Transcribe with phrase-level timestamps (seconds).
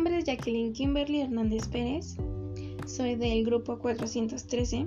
[0.00, 2.16] nombre es Jacqueline Kimberly Hernández Pérez.
[2.86, 4.86] Soy del grupo 413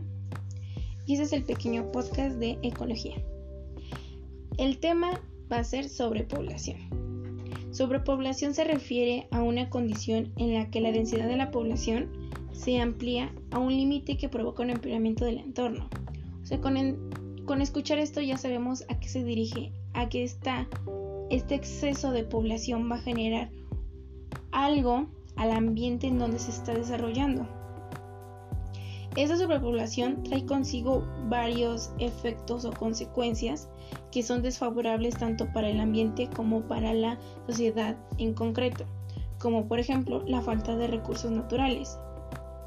[1.05, 3.17] y este es el pequeño podcast de ecología.
[4.57, 6.79] El tema va a ser sobrepoblación.
[7.69, 12.09] Sobrepoblación se refiere a una condición en la que la densidad de la población
[12.51, 15.89] se amplía a un límite que provoca un empeoramiento del entorno.
[16.41, 16.75] O sea, con,
[17.45, 20.67] con escuchar esto ya sabemos a qué se dirige, a que está
[21.29, 23.51] este exceso de población va a generar
[24.53, 27.45] algo al ambiente en donde se está desarrollando.
[29.15, 33.69] Esa sobrepoblación trae consigo varios efectos o consecuencias
[34.11, 38.85] que son desfavorables tanto para el ambiente como para la sociedad en concreto,
[39.37, 41.99] como por ejemplo la falta de recursos naturales.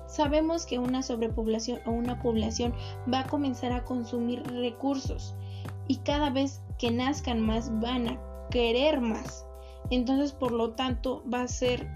[0.06, 2.72] Sabemos que una sobrepoblación o una población
[3.12, 5.34] va a comenzar a consumir recursos
[5.88, 9.45] y cada vez que nazcan más van a querer más.
[9.90, 11.88] Entonces, por lo tanto, va a ser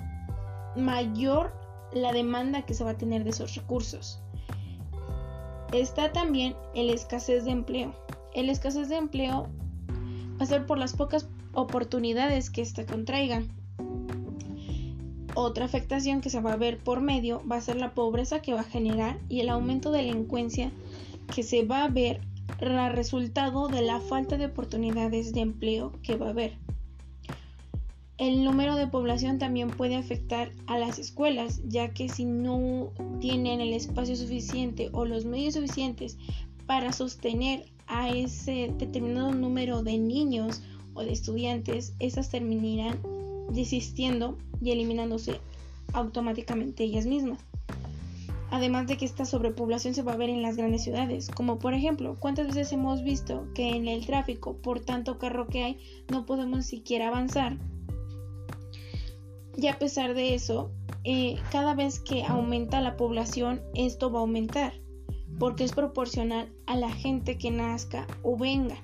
[0.77, 1.53] mayor
[1.93, 4.21] la demanda que se va a tener de esos recursos.
[5.73, 7.95] Está también el escasez de empleo.
[8.35, 9.49] El escasez de empleo
[10.41, 13.43] va a ser por las pocas oportunidades que ésta contraiga.
[15.35, 18.53] Otra afectación que se va a ver por medio va a ser la pobreza que
[18.53, 20.73] va a generar y el aumento de delincuencia
[21.33, 22.21] que se va a ver
[22.93, 26.70] resultado de la falta de oportunidades de empleo que va a haber.
[28.21, 33.63] El número de población también puede afectar a las escuelas, ya que si no tienen
[33.63, 36.19] el espacio suficiente o los medios suficientes
[36.67, 40.61] para sostener a ese determinado número de niños
[40.93, 43.01] o de estudiantes, esas terminarán
[43.53, 45.41] desistiendo y eliminándose
[45.95, 47.39] automáticamente ellas mismas.
[48.51, 51.73] Además de que esta sobrepoblación se va a ver en las grandes ciudades, como por
[51.73, 55.79] ejemplo, ¿cuántas veces hemos visto que en el tráfico, por tanto carro que hay,
[56.11, 57.57] no podemos siquiera avanzar?
[59.57, 60.71] Y a pesar de eso,
[61.05, 64.75] eh, cada vez que aumenta la población, esto va a aumentar,
[65.39, 68.77] porque es proporcional a la gente que nazca o venga.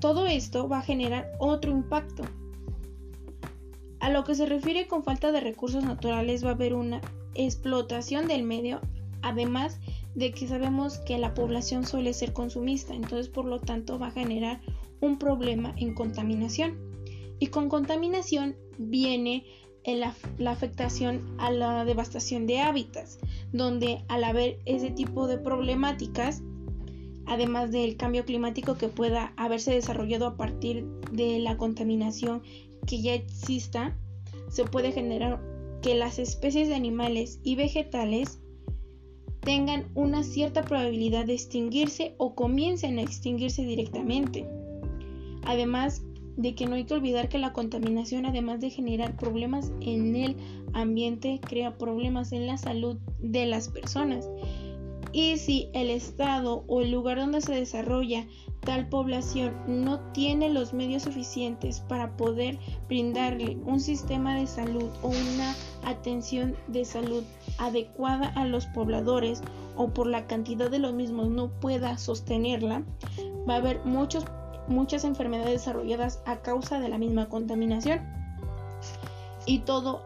[0.00, 2.24] Todo esto va a generar otro impacto.
[4.00, 7.00] A lo que se refiere con falta de recursos naturales va a haber una
[7.34, 8.80] explotación del medio,
[9.22, 9.80] además
[10.14, 14.12] de que sabemos que la población suele ser consumista, entonces por lo tanto va a
[14.12, 14.60] generar
[15.00, 16.93] un problema en contaminación.
[17.38, 19.44] Y con contaminación viene
[19.86, 20.14] la,
[20.50, 23.18] afectación a la devastación de hábitats,
[23.52, 26.42] donde al haber ese tipo de problemáticas,
[27.26, 32.42] además del cambio climático que pueda haberse desarrollado a partir de la contaminación
[32.86, 33.96] que ya exista,
[34.48, 35.40] se puede generar
[35.82, 38.40] que las especies de animales y vegetales
[39.40, 44.46] tengan una cierta probabilidad de extinguirse o comiencen a extinguirse directamente.
[45.44, 46.02] Además
[46.36, 50.36] de que no hay que olvidar que la contaminación, además de generar problemas en el
[50.72, 54.28] ambiente, crea problemas en la salud de las personas.
[55.12, 58.26] Y si el estado o el lugar donde se desarrolla
[58.64, 62.58] tal población no tiene los medios suficientes para poder
[62.88, 67.22] brindarle un sistema de salud o una atención de salud
[67.58, 69.42] adecuada a los pobladores
[69.76, 72.84] o por la cantidad de los mismos no pueda sostenerla,
[73.48, 74.24] va a haber muchos,
[74.68, 78.00] muchas enfermedades desarrolladas a causa de la misma contaminación.
[79.46, 80.02] Y todo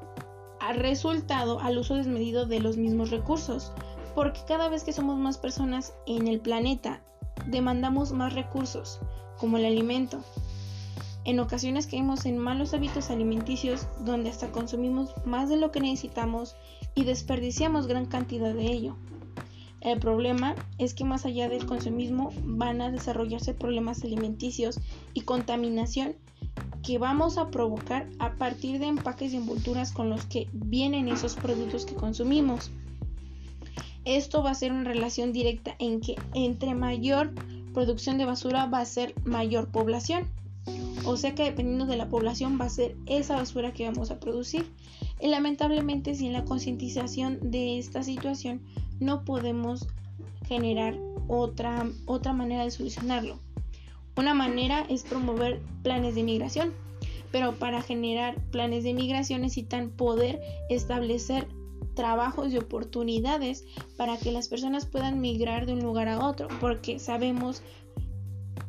[0.61, 3.73] ha resultado al uso desmedido de los mismos recursos,
[4.15, 7.03] porque cada vez que somos más personas en el planeta
[7.47, 9.01] demandamos más recursos,
[9.39, 10.21] como el alimento.
[11.25, 16.57] En ocasiones caemos en malos hábitos alimenticios donde hasta consumimos más de lo que necesitamos
[16.95, 18.97] y desperdiciamos gran cantidad de ello.
[19.81, 24.81] El problema es que más allá del consumismo van a desarrollarse problemas alimenticios
[25.15, 26.17] y contaminación
[26.83, 31.37] que vamos a provocar a partir de empaques y envolturas con los que vienen esos
[31.37, 32.71] productos que consumimos.
[34.05, 37.35] Esto va a ser una relación directa en que entre mayor
[37.75, 40.29] producción de basura va a ser mayor población.
[41.05, 44.19] O sea que dependiendo de la población va a ser esa basura que vamos a
[44.19, 44.67] producir.
[45.21, 48.63] Y lamentablemente sin la concientización de esta situación
[49.01, 49.87] no podemos
[50.47, 50.99] generar
[51.29, 53.39] otra, otra manera de solucionarlo.
[54.17, 56.73] Una manera es promover planes de migración,
[57.31, 60.41] pero para generar planes de migración necesitan poder
[60.71, 61.47] establecer
[61.95, 63.65] trabajos y oportunidades
[63.97, 67.63] para que las personas puedan migrar de un lugar a otro, porque sabemos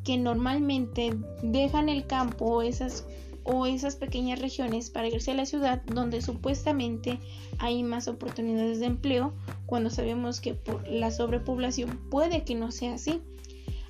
[0.04, 3.06] que normalmente dejan el campo esas,
[3.44, 7.20] o esas pequeñas regiones para irse a la ciudad donde supuestamente
[7.60, 9.34] hay más oportunidades de empleo,
[9.70, 13.22] cuando sabemos que por la sobrepoblación puede que no sea así.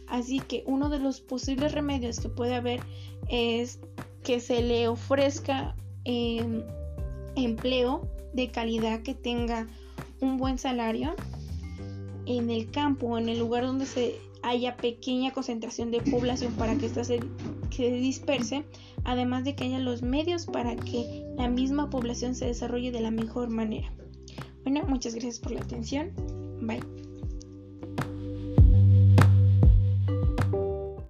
[0.08, 2.82] Así que uno de los posibles remedios que puede haber
[3.30, 3.80] es
[4.24, 6.66] que se le ofrezca eh,
[7.36, 9.68] empleo de calidad que tenga
[10.20, 11.16] un buen salario
[12.26, 16.88] en el campo, en el lugar donde se haya pequeña concentración de población para que
[16.88, 17.20] ésta se
[17.78, 18.66] disperse,
[19.06, 23.12] además de que haya los medios para que la misma población se desarrolle de la
[23.12, 23.94] mejor manera.
[24.64, 26.12] Bueno, muchas gracias por la atención.
[26.62, 27.09] Bye.